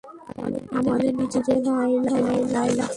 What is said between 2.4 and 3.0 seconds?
Laila.